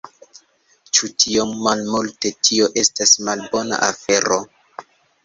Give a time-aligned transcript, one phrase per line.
[0.99, 2.31] Ĉu tiom malmulte...
[2.47, 4.41] tio estas malbona afero